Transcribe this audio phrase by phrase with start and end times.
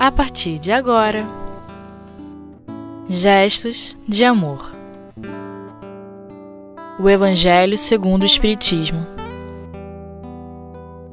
[0.00, 1.26] a partir de agora.
[3.06, 4.72] Gestos de amor.
[6.98, 9.06] O Evangelho segundo o Espiritismo.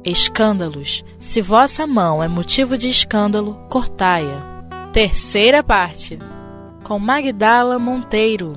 [0.02, 1.04] Escândalos.
[1.20, 4.64] Se vossa mão é motivo de escândalo, cortai-a.
[4.90, 6.18] Terceira parte.
[6.82, 8.54] Com Magdala Monteiro.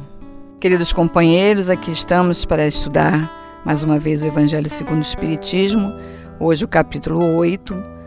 [0.62, 5.94] Queridos companheiros, aqui estamos para estudar mais uma vez o Evangelho segundo o Espiritismo.
[6.40, 8.01] Hoje o capítulo 8,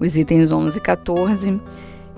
[0.00, 1.60] os itens 11 e 14,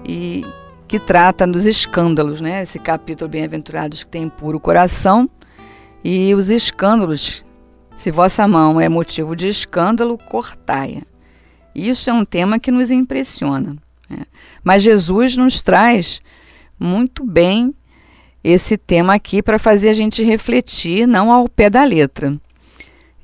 [0.05, 0.47] e
[0.89, 2.63] que trata dos escândalos, né?
[2.63, 5.29] Esse capítulo bem-aventurados que tem puro coração
[6.05, 7.45] e os escândalos
[7.97, 11.03] se vossa mão é motivo de escândalo, cortai-a.
[11.75, 13.77] Isso é um tema que nos impressiona.
[14.09, 14.27] Né?
[14.63, 16.21] Mas Jesus nos traz
[16.79, 17.75] muito bem
[18.43, 22.35] esse tema aqui para fazer a gente refletir, não ao pé da letra.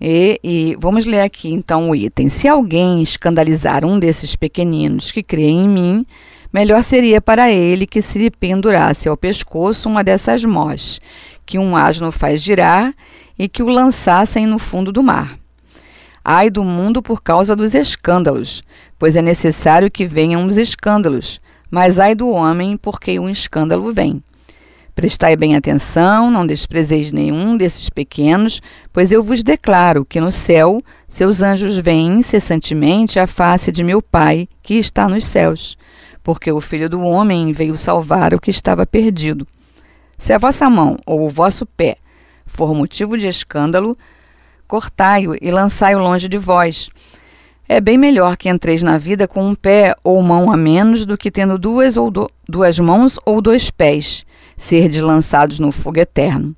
[0.01, 2.29] E, e, vamos ler aqui então o item.
[2.29, 6.07] Se alguém escandalizar um desses pequeninos que crê em mim,
[6.52, 11.01] melhor seria para ele que se lhe pendurasse ao pescoço uma dessas mós,
[11.45, 12.95] que um asno faz girar
[13.38, 15.38] e que o lançassem no fundo do mar.
[16.24, 18.63] Ai do mundo por causa dos escândalos,
[18.99, 24.23] pois é necessário que venham os escândalos, mas ai do homem porque um escândalo vem.
[24.99, 28.60] Prestai bem atenção, não desprezeis nenhum desses pequenos,
[28.93, 34.02] pois eu vos declaro que no céu seus anjos veem incessantemente a face de meu
[34.02, 35.79] Pai que está nos céus,
[36.21, 39.46] porque o Filho do Homem veio salvar o que estava perdido.
[40.19, 41.99] Se a vossa mão ou o vosso pé
[42.45, 43.96] for motivo de escândalo,
[44.66, 46.91] cortai-o e lançai-o longe de vós.
[47.69, 51.16] É bem melhor que entreis na vida com um pé ou mão a menos do
[51.16, 54.26] que tendo duas ou do, duas mãos ou dois pés,
[54.59, 56.54] serdes lançados no fogo eterno.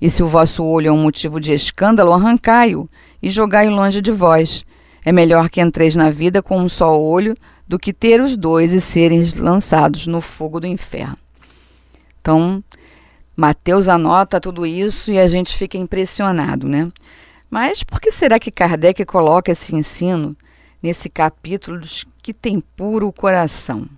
[0.00, 2.88] E se o vosso olho é um motivo de escândalo, arrancai-o
[3.22, 4.66] e jogai-o longe de vós.
[5.04, 7.34] É melhor que entreis na vida com um só olho
[7.66, 11.16] do que ter os dois e serem lançados no fogo do inferno.
[12.20, 12.62] Então,
[13.36, 16.90] Mateus anota tudo isso e a gente fica impressionado, né?
[17.48, 20.36] Mas por que será que Kardec coloca esse ensino
[20.82, 21.80] nesse capítulo
[22.22, 23.88] que tem puro coração?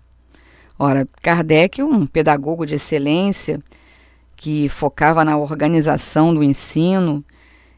[0.83, 3.61] Ora, Kardec, um pedagogo de excelência
[4.35, 7.23] que focava na organização do ensino,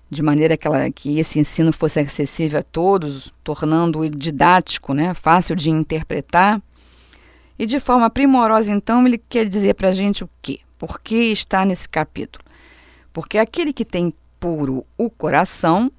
[0.08, 5.56] de maneira que, ela, que esse ensino fosse acessível a todos, tornando-o didático, né, fácil
[5.56, 6.62] de interpretar.
[7.58, 10.60] E de forma primorosa, então, ele quer dizer para a gente o quê?
[10.78, 12.44] Por que está nesse capítulo?
[13.12, 15.90] Porque aquele que tem puro o coração,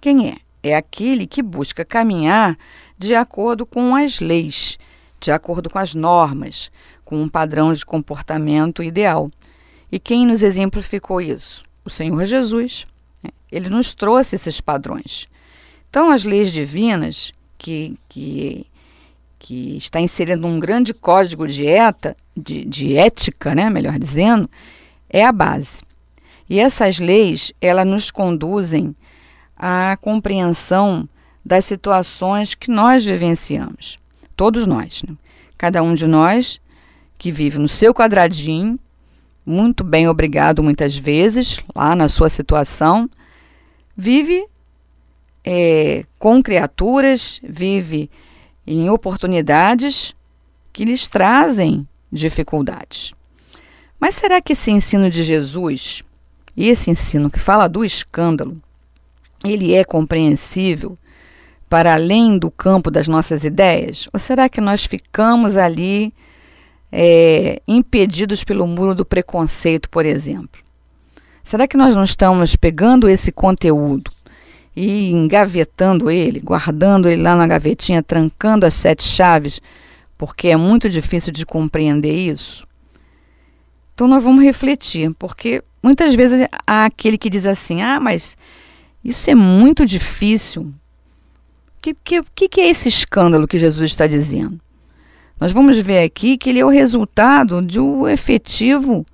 [0.00, 0.38] quem é?
[0.64, 2.58] É aquele que busca caminhar
[2.98, 4.80] de acordo com as leis,
[5.24, 6.70] de acordo com as normas,
[7.04, 9.30] com um padrão de comportamento ideal.
[9.90, 11.62] E quem nos exemplificou isso?
[11.84, 12.86] O Senhor Jesus.
[13.22, 13.30] Né?
[13.50, 15.26] Ele nos trouxe esses padrões.
[15.88, 18.66] Então, as leis divinas, que, que
[19.44, 24.48] que está inserindo um grande código de, eta, de, de ética, né, melhor dizendo,
[25.10, 25.82] é a base.
[26.48, 28.96] E essas leis, elas nos conduzem
[29.54, 31.06] à compreensão
[31.44, 33.98] das situações que nós vivenciamos.
[34.36, 35.02] Todos nós.
[35.02, 35.14] Né?
[35.56, 36.60] Cada um de nós
[37.18, 38.78] que vive no seu quadradinho,
[39.46, 43.08] muito bem obrigado muitas vezes, lá na sua situação,
[43.96, 44.46] vive
[45.44, 48.10] é, com criaturas, vive
[48.66, 50.14] em oportunidades
[50.72, 53.12] que lhes trazem dificuldades.
[54.00, 56.02] Mas será que esse ensino de Jesus,
[56.56, 58.60] esse ensino que fala do escândalo,
[59.44, 60.96] ele é compreensível
[61.74, 64.08] para além do campo das nossas ideias?
[64.12, 66.14] Ou será que nós ficamos ali
[66.92, 70.62] é, impedidos pelo muro do preconceito, por exemplo?
[71.42, 74.08] Será que nós não estamos pegando esse conteúdo
[74.76, 79.60] e engavetando ele, guardando ele lá na gavetinha, trancando as sete chaves,
[80.16, 82.64] porque é muito difícil de compreender isso.
[83.92, 88.36] Então nós vamos refletir, porque muitas vezes há aquele que diz assim: ah, mas
[89.04, 90.72] isso é muito difícil.
[91.92, 94.60] Que, que, que é esse escândalo que Jesus está dizendo?
[95.38, 99.04] Nós vamos ver aqui que ele é o resultado de um efetivo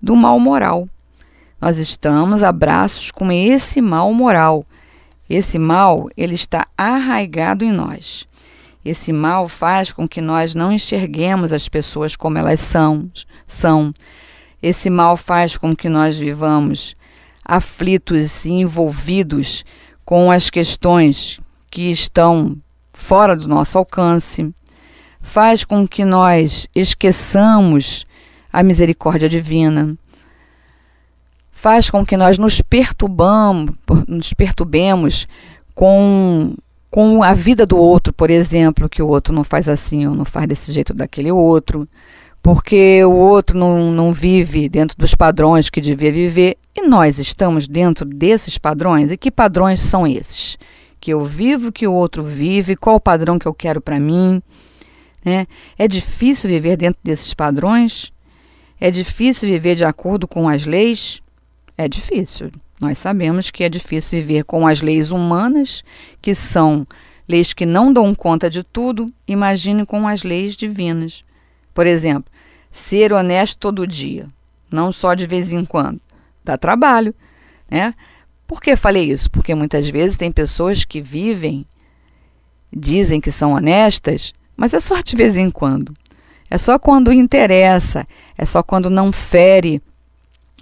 [0.00, 0.88] do mal moral.
[1.60, 4.64] Nós estamos a braços com esse mal moral
[5.30, 8.26] esse mal, ele está arraigado em nós.
[8.84, 13.08] Esse mal faz com que nós não enxerguemos as pessoas como elas são,
[13.46, 13.94] são.
[14.60, 16.96] Esse mal faz com que nós vivamos
[17.44, 19.64] aflitos e envolvidos
[20.04, 21.38] com as questões
[21.70, 22.56] que estão
[22.92, 24.52] fora do nosso alcance.
[25.20, 28.04] Faz com que nós esqueçamos
[28.52, 29.96] a misericórdia divina
[31.60, 33.74] faz com que nós nos perturbamos,
[34.08, 35.28] nos perturbemos
[35.74, 36.54] com
[36.90, 40.24] com a vida do outro, por exemplo, que o outro não faz assim ou não
[40.24, 41.86] faz desse jeito daquele outro,
[42.42, 47.68] porque o outro não, não vive dentro dos padrões que devia viver e nós estamos
[47.68, 49.12] dentro desses padrões.
[49.12, 50.58] E que padrões são esses?
[51.00, 54.42] Que eu vivo, que o outro vive, qual o padrão que eu quero para mim?
[55.24, 55.46] Né?
[55.78, 58.12] É difícil viver dentro desses padrões?
[58.80, 61.22] É difícil viver de acordo com as leis?
[61.76, 62.50] É difícil.
[62.80, 65.84] Nós sabemos que é difícil viver com as leis humanas,
[66.22, 66.86] que são
[67.28, 71.22] leis que não dão conta de tudo, imagine com as leis divinas.
[71.74, 72.30] Por exemplo,
[72.72, 74.26] ser honesto todo dia,
[74.70, 76.00] não só de vez em quando.
[76.44, 77.14] Dá trabalho,
[77.70, 77.94] né?
[78.50, 79.30] Por que falei isso?
[79.30, 81.64] Porque muitas vezes tem pessoas que vivem,
[82.72, 85.94] dizem que são honestas, mas é só de vez em quando.
[86.50, 88.04] É só quando interessa,
[88.36, 89.80] é só quando não fere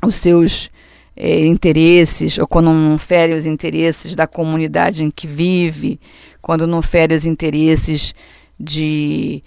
[0.05, 0.71] os seus
[1.17, 5.99] é, interesses, ou quando não fere os interesses da comunidade em que vive,
[6.43, 8.13] quando não fere os interesses
[8.61, 9.43] de,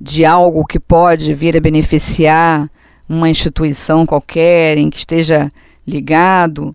[0.00, 2.68] de algo que pode vir a beneficiar
[3.08, 5.52] uma instituição qualquer em que esteja
[5.86, 6.74] ligado,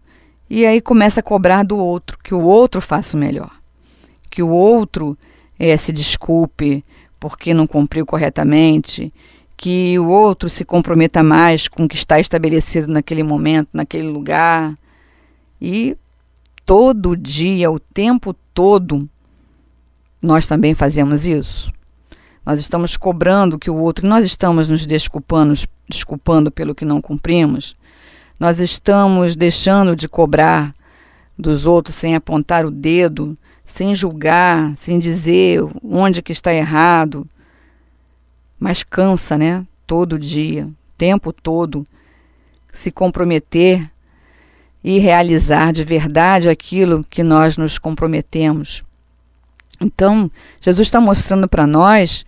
[0.53, 3.51] e aí começa a cobrar do outro, que o outro faça o melhor,
[4.29, 5.17] que o outro
[5.57, 6.83] é, se desculpe
[7.17, 9.13] porque não cumpriu corretamente,
[9.55, 14.77] que o outro se comprometa mais com o que está estabelecido naquele momento, naquele lugar.
[15.61, 15.95] E
[16.65, 19.07] todo dia, o tempo todo,
[20.21, 21.71] nós também fazemos isso.
[22.45, 25.53] Nós estamos cobrando que o outro, nós estamos nos desculpando,
[25.87, 27.73] desculpando pelo que não cumprimos.
[28.41, 30.73] Nós estamos deixando de cobrar
[31.37, 37.27] dos outros sem apontar o dedo, sem julgar, sem dizer onde que está errado
[38.61, 39.65] mas cansa, né?
[39.87, 41.83] Todo dia, tempo todo,
[42.71, 43.89] se comprometer
[44.83, 48.83] e realizar de verdade aquilo que nós nos comprometemos.
[49.81, 50.29] Então,
[50.61, 52.23] Jesus está mostrando para nós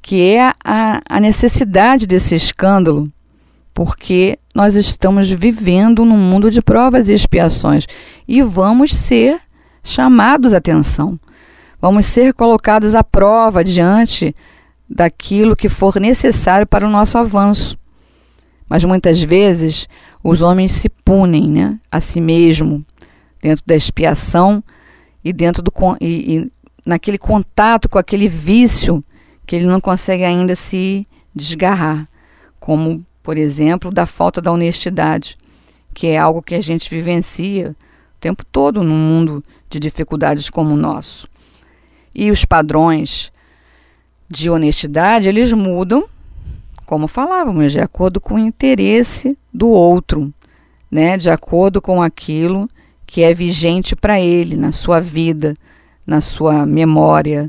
[0.00, 3.12] que é a, a necessidade desse escândalo,
[3.74, 7.86] porque nós estamos vivendo num mundo de provas e expiações
[8.26, 9.40] e vamos ser
[9.82, 11.18] chamados atenção,
[11.80, 14.34] vamos ser colocados à prova diante
[14.88, 17.76] daquilo que for necessário para o nosso avanço.
[18.68, 19.88] Mas muitas vezes
[20.22, 22.84] os homens se punem né, a si mesmo
[23.42, 24.62] dentro da expiação
[25.22, 26.52] e dentro do e, e
[26.86, 29.02] naquele contato com aquele vício
[29.46, 32.08] que ele não consegue ainda se desgarrar,
[32.58, 35.36] como por exemplo da falta da honestidade,
[35.94, 40.74] que é algo que a gente vivencia o tempo todo num mundo de dificuldades como
[40.74, 41.26] o nosso.
[42.14, 43.32] E os padrões
[44.28, 46.04] de honestidade, eles mudam,
[46.84, 50.32] como falávamos, de acordo com o interesse do outro,
[50.90, 51.16] né?
[51.16, 52.68] de acordo com aquilo
[53.06, 55.56] que é vigente para ele na sua vida,
[56.06, 57.48] na sua memória,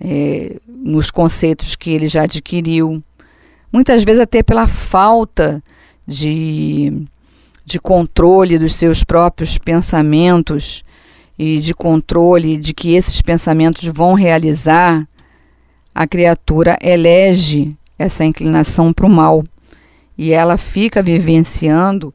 [0.00, 3.02] é, nos conceitos que ele já adquiriu.
[3.72, 5.62] Muitas vezes, até pela falta
[6.06, 7.06] de,
[7.64, 10.82] de controle dos seus próprios pensamentos
[11.38, 15.06] e de controle de que esses pensamentos vão realizar
[15.94, 19.44] a criatura elege essa inclinação para o mal
[20.16, 22.12] e ela fica vivenciando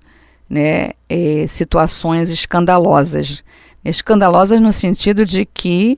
[0.49, 3.43] né, é, situações escandalosas.
[3.83, 5.97] Escandalosas no sentido de que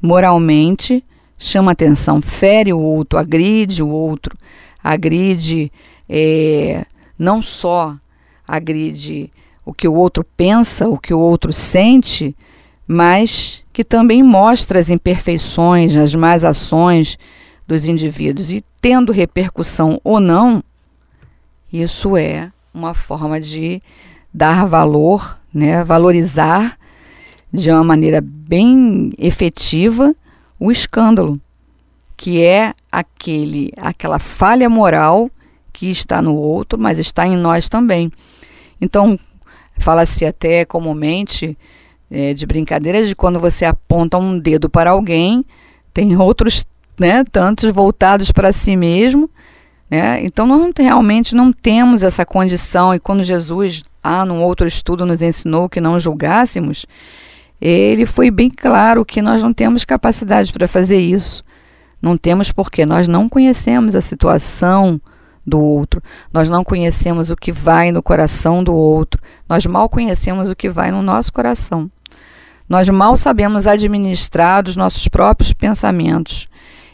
[0.00, 1.04] moralmente
[1.38, 4.36] chama atenção, fere o outro, agride o outro,
[4.84, 5.72] agride
[6.08, 6.84] é,
[7.18, 7.96] não só
[8.46, 9.32] agride
[9.64, 12.36] o que o outro pensa, o que o outro sente,
[12.86, 17.18] mas que também mostra as imperfeições, as más ações
[17.66, 18.50] dos indivíduos.
[18.50, 20.62] E tendo repercussão ou não,
[21.72, 23.82] isso é uma forma de
[24.32, 26.76] dar valor, né, valorizar
[27.52, 30.14] de uma maneira bem efetiva
[30.58, 31.40] o escândalo,
[32.16, 35.30] que é aquele aquela falha moral
[35.72, 38.10] que está no outro, mas está em nós também.
[38.80, 39.18] Então,
[39.76, 41.58] fala-se até comumente
[42.10, 45.44] é, de brincadeira de quando você aponta um dedo para alguém,
[45.92, 46.64] tem outros,
[46.98, 49.28] né, tantos voltados para si mesmo.
[49.90, 50.24] Né?
[50.24, 55.04] Então, nós não, realmente não temos essa condição, e quando Jesus, ah, num outro estudo,
[55.04, 56.86] nos ensinou que não julgássemos,
[57.60, 61.42] ele foi bem claro que nós não temos capacidade para fazer isso.
[62.04, 65.00] Não temos porque nós não conhecemos a situação
[65.46, 70.50] do outro, nós não conhecemos o que vai no coração do outro, nós mal conhecemos
[70.50, 71.90] o que vai no nosso coração.
[72.68, 76.46] Nós mal sabemos administrar os nossos próprios pensamentos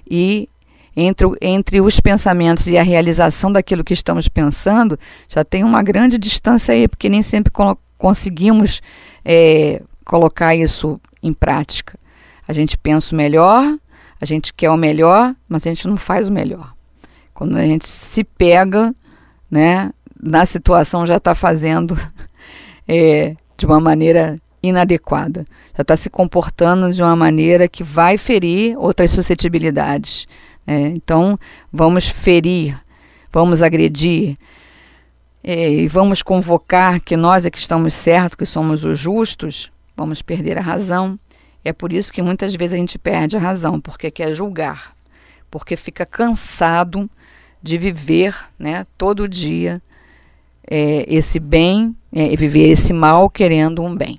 [0.08, 0.48] e
[0.96, 4.96] entre, entre os pensamentos e a realização daquilo que estamos pensando,
[5.28, 7.52] já tem uma grande distância aí, porque nem sempre
[7.98, 8.80] conseguimos
[9.24, 11.98] é, colocar isso em prática.
[12.46, 13.76] A gente pensa melhor,
[14.20, 16.72] a gente quer o melhor, mas a gente não faz o melhor.
[17.32, 18.94] Quando a gente se pega,
[19.50, 19.90] né,
[20.22, 21.98] na situação já está fazendo
[22.86, 25.42] é, de uma maneira inadequada,
[25.74, 30.26] já está se comportando de uma maneira que vai ferir outras suscetibilidades.
[30.66, 31.38] É, então,
[31.72, 32.78] vamos ferir,
[33.32, 34.36] vamos agredir,
[35.42, 40.20] é, e vamos convocar que nós é que estamos certos, que somos os justos, vamos
[40.20, 41.18] perder a razão.
[41.64, 44.94] É por isso que muitas vezes a gente perde a razão, porque quer julgar,
[45.50, 47.08] porque fica cansado
[47.62, 49.82] de viver né, todo dia
[50.68, 54.18] é, esse bem é, viver esse mal querendo um bem.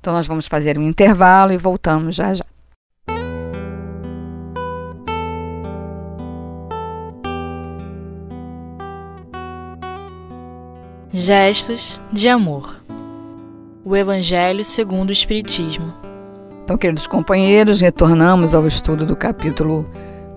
[0.00, 2.44] Então, nós vamos fazer um intervalo e voltamos já já.
[11.12, 12.80] Gestos de amor.
[13.84, 16.11] O Evangelho segundo o Espiritismo.
[16.72, 19.84] Então, queridos companheiros, retornamos ao estudo do capítulo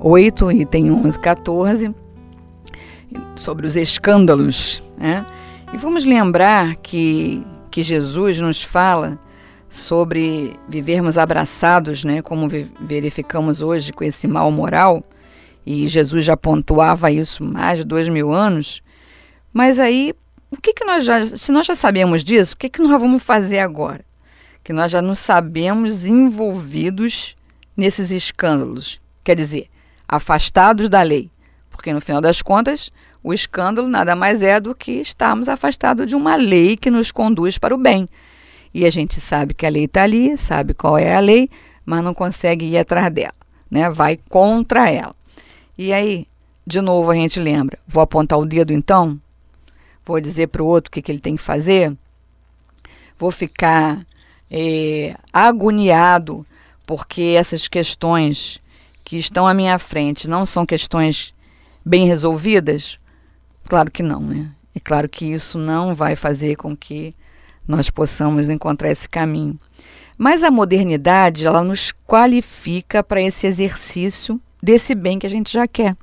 [0.01, 1.95] 8, item 11 e 14,
[3.37, 4.83] sobre os escândalos.
[4.97, 5.25] Né?
[5.73, 9.17] E vamos lembrar que, que Jesus nos fala
[9.69, 12.49] sobre vivermos abraçados, né, como
[12.81, 15.01] verificamos hoje com esse mal moral,
[15.65, 18.81] e Jesus já pontuava isso mais de dois mil anos,
[19.53, 20.13] mas aí
[20.51, 23.23] o que, que nós já, se nós já sabemos disso, o que, que nós vamos
[23.23, 24.03] fazer agora?
[24.65, 27.37] Que nós já nos sabemos envolvidos
[27.77, 29.69] nesses escândalos, quer dizer,
[30.05, 31.31] afastados da lei,
[31.71, 32.91] porque no final das contas,
[33.23, 37.57] o escândalo nada mais é do que estarmos afastados de uma lei que nos conduz
[37.57, 38.09] para o bem.
[38.73, 41.49] E a gente sabe que a lei está ali, sabe qual é a lei,
[41.85, 43.33] mas não consegue ir atrás dela,
[43.71, 43.89] né?
[43.89, 45.15] Vai contra ela.
[45.77, 46.27] E aí,
[46.67, 49.17] de novo a gente lembra, vou apontar o dedo então
[50.05, 51.95] vou dizer para o outro o que, que ele tem que fazer,
[53.17, 54.05] vou ficar
[54.49, 56.45] é, agoniado
[56.85, 58.59] porque essas questões
[59.03, 61.33] que estão à minha frente não são questões
[61.83, 62.99] bem resolvidas?
[63.67, 64.51] Claro que não, né?
[64.75, 67.15] É claro que isso não vai fazer com que
[67.67, 69.57] nós possamos encontrar esse caminho.
[70.17, 75.67] Mas a modernidade, ela nos qualifica para esse exercício desse bem que a gente já
[75.67, 75.95] quer.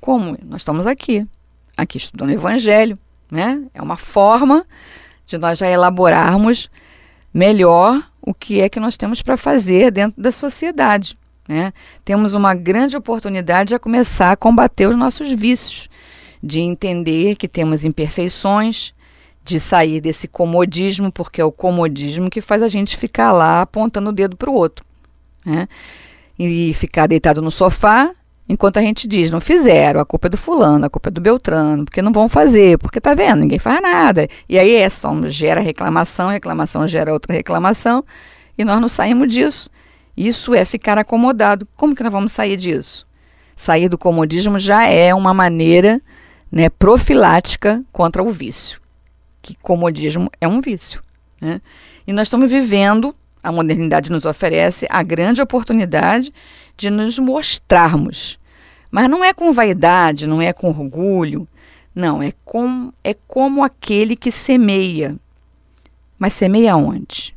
[0.00, 0.36] Como?
[0.44, 1.26] Nós estamos aqui,
[1.76, 2.98] aqui estudando o Evangelho,
[3.30, 3.62] né?
[3.72, 4.66] É uma forma
[5.26, 6.70] de nós já elaborarmos
[7.32, 11.14] melhor o que é que nós temos para fazer dentro da sociedade.
[11.48, 11.72] Né?
[12.04, 15.88] Temos uma grande oportunidade de começar a combater os nossos vícios,
[16.42, 18.94] de entender que temos imperfeições,
[19.44, 24.10] de sair desse comodismo, porque é o comodismo que faz a gente ficar lá apontando
[24.10, 24.84] o dedo para o outro.
[25.44, 25.66] Né?
[26.38, 28.12] E ficar deitado no sofá
[28.50, 31.20] Enquanto a gente diz, não fizeram, a culpa é do fulano, a culpa é do
[31.20, 34.26] Beltrano, porque não vão fazer, porque tá vendo, ninguém faz nada.
[34.48, 38.04] E aí é só, gera reclamação, reclamação gera outra reclamação,
[38.58, 39.70] e nós não saímos disso.
[40.16, 41.64] Isso é ficar acomodado.
[41.76, 43.06] Como que nós vamos sair disso?
[43.54, 46.02] Sair do comodismo já é uma maneira
[46.50, 48.80] né, profilática contra o vício.
[49.40, 51.00] Que comodismo é um vício.
[51.40, 51.60] Né?
[52.04, 56.34] E nós estamos vivendo, a modernidade nos oferece a grande oportunidade
[56.76, 58.39] de nos mostrarmos
[58.90, 61.46] mas não é com vaidade, não é com orgulho,
[61.94, 65.16] não, é, com, é como aquele que semeia.
[66.18, 67.34] Mas semeia onde?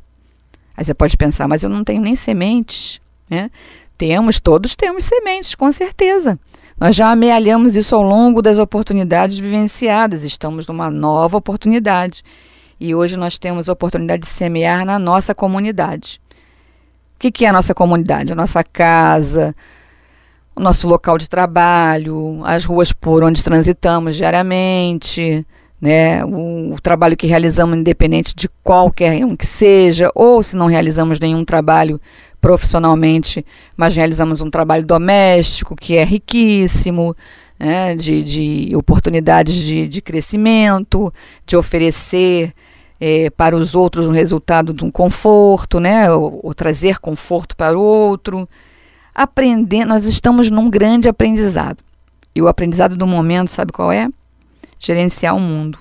[0.76, 3.00] Aí você pode pensar, mas eu não tenho nem sementes.
[3.30, 3.50] Né?
[3.98, 6.40] Temos, todos temos sementes, com certeza.
[6.80, 10.24] Nós já amealhamos isso ao longo das oportunidades vivenciadas.
[10.24, 12.24] Estamos numa nova oportunidade.
[12.80, 16.20] E hoje nós temos a oportunidade de semear na nossa comunidade.
[17.16, 18.34] O que, que é a nossa comunidade?
[18.34, 19.56] A nossa casa,
[20.56, 25.46] o nosso local de trabalho, as ruas por onde transitamos diariamente,
[25.82, 30.68] né, o, o, trabalho que realizamos, independente de qualquer um que seja, ou se não
[30.68, 32.00] realizamos nenhum trabalho
[32.40, 33.46] profissionalmente,
[33.76, 37.16] mas realizamos um trabalho doméstico que é riquíssimo,
[37.60, 41.12] né, de, de oportunidades de, de crescimento,
[41.46, 42.54] de oferecer
[43.00, 47.78] é, para os outros um resultado de um conforto, né, ou, ou trazer conforto para
[47.78, 48.48] o outro
[49.13, 51.77] aprendendo, nós estamos num grande aprendizado.
[52.36, 54.10] E o aprendizado do momento, sabe qual é?
[54.79, 55.77] Gerenciar o mundo.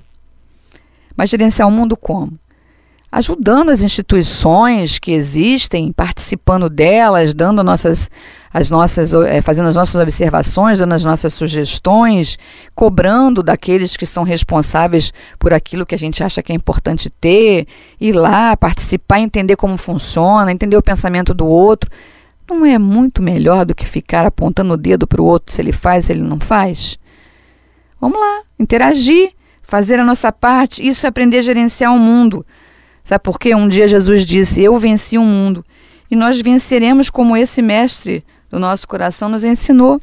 [1.16, 2.32] Mas gerenciar o mundo como?
[3.10, 8.10] Ajudando as instituições que existem, participando delas, dando nossas,
[8.52, 12.38] as nossas, é, fazendo as nossas observações, dando as nossas sugestões,
[12.74, 17.66] cobrando daqueles que são responsáveis por aquilo que a gente acha que é importante ter,
[18.00, 21.90] ir lá, participar, entender como funciona, entender o pensamento do outro
[22.54, 25.72] não é muito melhor do que ficar apontando o dedo para o outro se ele
[25.72, 26.98] faz, se ele não faz?
[28.00, 29.32] Vamos lá, interagir,
[29.62, 30.86] fazer a nossa parte.
[30.86, 32.44] Isso é aprender a gerenciar o mundo.
[33.04, 33.54] Sabe por quê?
[33.54, 35.64] Um dia Jesus disse: Eu venci o mundo.
[36.10, 40.00] e nós venceremos como esse mestre do nosso coração nos ensinou.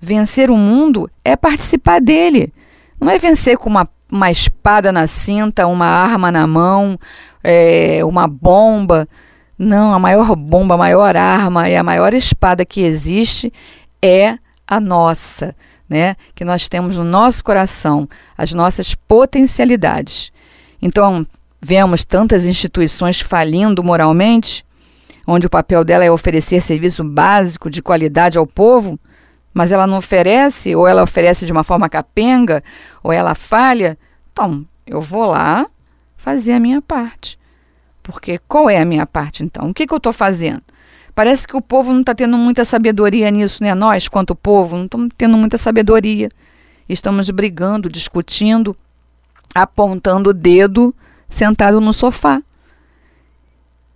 [0.00, 2.52] Vencer o mundo é participar dele.
[3.00, 6.98] Não é vencer com uma, uma espada na cinta, uma arma na mão,
[7.42, 9.08] é, uma bomba.
[9.58, 13.52] Não, a maior bomba, a maior arma e a maior espada que existe
[14.02, 15.56] é a nossa,
[15.88, 16.16] né?
[16.34, 20.30] Que nós temos no nosso coração, as nossas potencialidades.
[20.82, 21.26] Então,
[21.60, 24.64] vemos tantas instituições falindo moralmente,
[25.26, 29.00] onde o papel dela é oferecer serviço básico de qualidade ao povo,
[29.54, 32.62] mas ela não oferece, ou ela oferece de uma forma capenga,
[33.02, 33.98] ou ela falha.
[34.32, 35.66] Então, eu vou lá
[36.14, 37.38] fazer a minha parte.
[38.06, 39.70] Porque qual é a minha parte então?
[39.70, 40.62] O que, que eu estou fazendo?
[41.12, 43.74] Parece que o povo não está tendo muita sabedoria nisso, né?
[43.74, 46.30] Nós, quanto povo, não estamos tendo muita sabedoria.
[46.88, 48.76] Estamos brigando, discutindo,
[49.52, 50.94] apontando o dedo,
[51.28, 52.40] sentado no sofá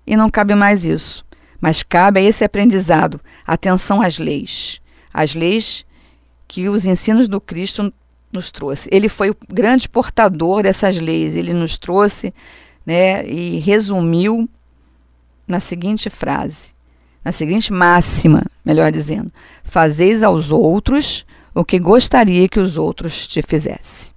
[0.05, 1.25] e não cabe mais isso.
[1.61, 4.81] Mas cabe a esse aprendizado atenção às leis,
[5.14, 5.87] as leis
[6.49, 7.95] que os ensinos do Cristo
[8.33, 8.88] nos trouxe.
[8.90, 11.37] Ele foi o grande portador dessas leis.
[11.37, 12.35] Ele nos trouxe,
[12.90, 14.49] né, e resumiu
[15.47, 16.73] na seguinte frase,
[17.25, 19.30] na seguinte máxima, melhor dizendo:
[19.62, 24.12] fazeis aos outros o que gostaria que os outros te fizessem.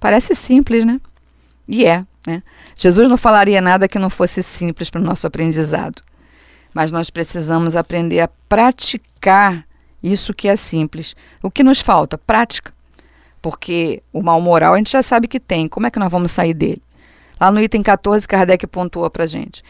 [0.00, 0.98] Parece simples, né?
[1.68, 2.02] E é.
[2.26, 2.42] Né?
[2.74, 6.02] Jesus não falaria nada que não fosse simples para o nosso aprendizado.
[6.72, 9.66] Mas nós precisamos aprender a praticar
[10.02, 11.14] isso que é simples.
[11.42, 12.16] O que nos falta?
[12.16, 12.72] Prática.
[13.42, 15.68] Porque o mal moral a gente já sabe que tem.
[15.68, 16.80] Como é que nós vamos sair dele?
[17.40, 19.62] Lá no item 14, Kardec pontuou para gente.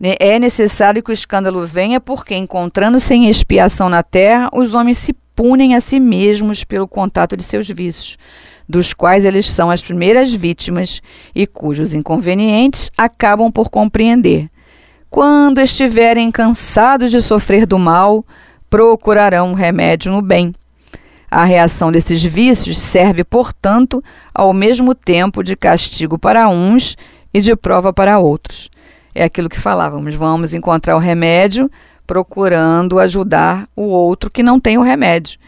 [0.00, 5.14] É necessário que o escândalo venha porque, encontrando-se em expiação na terra, os homens se
[5.34, 8.18] punem a si mesmos pelo contato de seus vícios
[8.68, 11.00] dos quais eles são as primeiras vítimas
[11.34, 14.50] e cujos inconvenientes acabam por compreender.
[15.08, 18.24] Quando estiverem cansados de sofrer do mal,
[18.68, 20.52] procurarão remédio no bem.
[21.30, 24.02] A reação desses vícios serve, portanto,
[24.34, 26.96] ao mesmo tempo de castigo para uns
[27.34, 28.70] e de prova para outros.
[29.14, 31.70] É aquilo que falávamos, vamos encontrar o remédio
[32.06, 35.38] procurando ajudar o outro que não tem o remédio.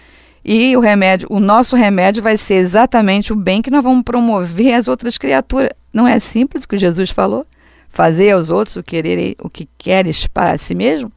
[0.45, 4.75] E o remédio, o nosso remédio vai ser exatamente o bem que nós vamos promover
[4.75, 5.71] às outras criaturas.
[5.93, 7.47] Não é simples o que Jesus falou?
[7.89, 11.13] Fazer aos outros o, querer, o que queres para si mesmo?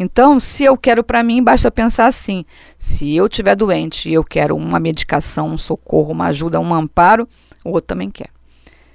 [0.00, 2.44] Então, se eu quero para mim, basta pensar assim:
[2.78, 7.28] se eu estiver doente e eu quero uma medicação, um socorro, uma ajuda, um amparo,
[7.64, 8.30] o outro também quer.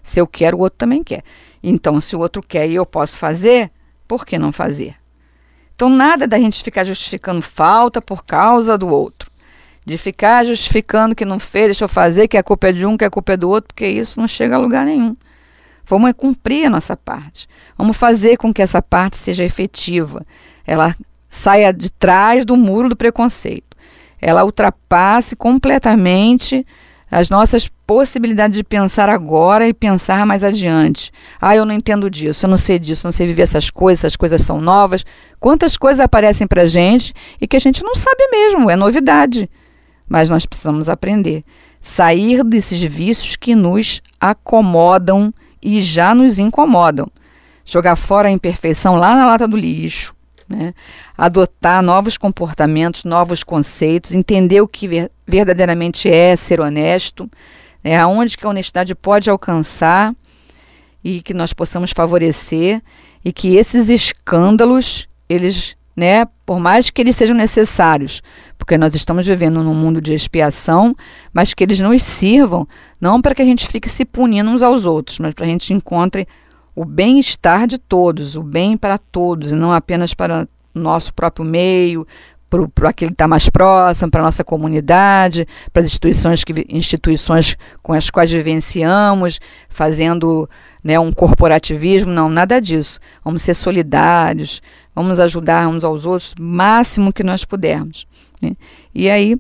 [0.02, 1.24] Se eu quero, o outro também quer.
[1.62, 3.70] Então, se o outro quer e eu posso fazer,
[4.08, 4.96] por que não fazer?
[5.76, 9.34] Então, nada da gente ficar justificando falta por causa do outro
[9.86, 12.96] de ficar justificando que não fez, deixa eu fazer, que a culpa é de um,
[12.96, 15.16] que a culpa é do outro, porque isso não chega a lugar nenhum.
[15.86, 17.48] Vamos cumprir a nossa parte.
[17.78, 20.26] Vamos fazer com que essa parte seja efetiva.
[20.66, 20.96] Ela
[21.28, 23.76] saia de trás do muro do preconceito.
[24.22, 26.66] Ela ultrapasse completamente
[27.12, 31.12] as nossas possibilidades de pensar agora e pensar mais adiante.
[31.40, 34.16] Ah, eu não entendo disso, eu não sei disso, não sei viver essas coisas, essas
[34.16, 35.06] coisas são novas.
[35.40, 39.48] Quantas coisas aparecem para gente e que a gente não sabe mesmo, é novidade.
[40.08, 41.44] Mas nós precisamos aprender.
[41.82, 45.32] Sair desses vícios que nos acomodam
[45.64, 47.08] e já nos incomodam.
[47.66, 50.14] Jogar fora a imperfeição lá na lata do lixo.
[50.48, 50.74] Né?
[51.18, 57.30] Adotar novos comportamentos, novos conceitos, entender o que ver, verdadeiramente é ser honesto,
[57.84, 57.98] né?
[57.98, 60.14] aonde que a honestidade pode alcançar
[61.04, 62.82] e que nós possamos favorecer
[63.24, 68.22] e que esses escândalos, eles, né, por mais que eles sejam necessários,
[68.64, 70.96] porque nós estamos vivendo num mundo de expiação,
[71.34, 72.66] mas que eles nos sirvam
[73.00, 75.74] não para que a gente fique se punindo uns aos outros, mas para a gente
[75.74, 76.26] encontre
[76.74, 81.46] o bem-estar de todos, o bem para todos, e não apenas para o nosso próprio
[81.46, 82.08] meio,
[82.74, 87.58] para aquele que está mais próximo, para a nossa comunidade, para as instituições, que, instituições
[87.82, 90.50] com as quais vivenciamos, fazendo
[90.82, 92.98] né, um corporativismo, não, nada disso.
[93.26, 94.62] Vamos ser solidários,
[94.96, 98.08] vamos ajudar uns aos outros máximo que nós pudermos.
[98.44, 98.52] Né?
[98.94, 99.38] E aí,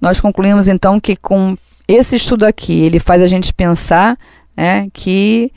[0.00, 4.18] nós concluímos então que com esse estudo aqui, ele faz a gente pensar
[4.56, 5.52] né, que,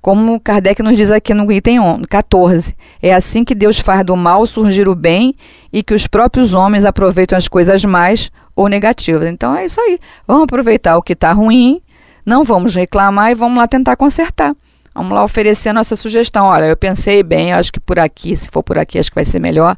[0.00, 4.46] como Kardec nos diz aqui no item 14, é assim que Deus faz do mal
[4.46, 5.34] surgir o bem
[5.72, 9.28] e que os próprios homens aproveitam as coisas mais ou negativas.
[9.28, 9.98] Então é isso aí.
[10.26, 11.80] Vamos aproveitar o que está ruim,
[12.24, 14.54] não vamos reclamar e vamos lá tentar consertar.
[14.94, 16.46] Vamos lá oferecer nossa sugestão.
[16.46, 19.24] Olha, eu pensei bem, acho que por aqui, se for por aqui, acho que vai
[19.24, 19.76] ser melhor.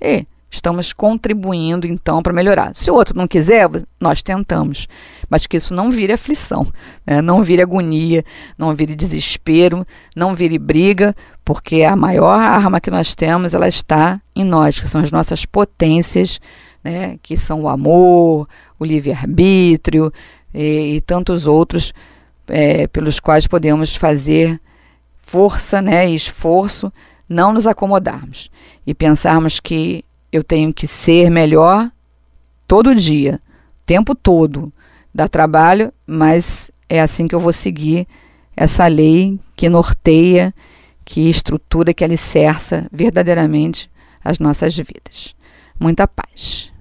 [0.00, 2.74] E estamos contribuindo então para melhorar.
[2.74, 3.68] Se o outro não quiser,
[4.00, 4.86] nós tentamos,
[5.28, 6.66] mas que isso não vire aflição,
[7.06, 7.20] né?
[7.20, 8.24] não vire agonia,
[8.56, 14.20] não vire desespero, não vire briga, porque a maior arma que nós temos ela está
[14.34, 16.40] em nós, que são as nossas potências,
[16.82, 17.18] né?
[17.22, 20.12] que são o amor, o livre-arbítrio
[20.54, 21.92] e, e, tantos outros
[22.48, 24.60] é, pelos quais podemos fazer
[25.18, 26.08] força né?
[26.08, 26.92] e esforço,
[27.28, 28.48] não nos acomodarmos
[28.86, 31.90] e pensarmos que eu tenho que ser melhor
[32.66, 33.40] todo dia,
[33.84, 34.72] tempo todo.
[35.14, 38.06] Dá trabalho, mas é assim que eu vou seguir
[38.56, 40.54] essa lei que norteia,
[41.04, 43.90] que estrutura, que alicerça verdadeiramente
[44.22, 45.34] as nossas vidas.
[45.78, 46.72] Muita paz.